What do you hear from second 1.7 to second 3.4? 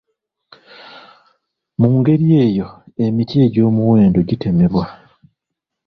Mu ngeri eyo, emiti